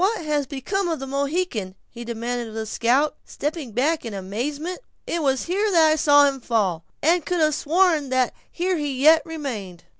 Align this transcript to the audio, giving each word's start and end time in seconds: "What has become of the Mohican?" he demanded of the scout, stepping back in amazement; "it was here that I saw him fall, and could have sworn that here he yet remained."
"What 0.03 0.25
has 0.25 0.47
become 0.47 0.87
of 0.89 0.99
the 0.99 1.05
Mohican?" 1.05 1.75
he 1.87 2.03
demanded 2.03 2.47
of 2.47 2.55
the 2.55 2.65
scout, 2.65 3.17
stepping 3.23 3.71
back 3.71 4.03
in 4.03 4.15
amazement; 4.15 4.79
"it 5.05 5.21
was 5.21 5.43
here 5.43 5.69
that 5.69 5.91
I 5.91 5.95
saw 5.95 6.25
him 6.25 6.39
fall, 6.41 6.85
and 7.03 7.23
could 7.23 7.39
have 7.39 7.53
sworn 7.53 8.09
that 8.09 8.33
here 8.51 8.77
he 8.77 8.99
yet 8.99 9.21
remained." 9.27 9.83